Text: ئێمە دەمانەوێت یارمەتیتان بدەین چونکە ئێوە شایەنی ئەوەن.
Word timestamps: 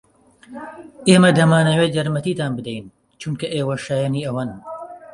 ئێمە 1.09 1.29
دەمانەوێت 1.37 1.91
یارمەتیتان 1.97 2.51
بدەین 2.57 2.85
چونکە 3.21 3.47
ئێوە 3.55 3.75
شایەنی 3.85 4.25
ئەوەن. 4.27 4.49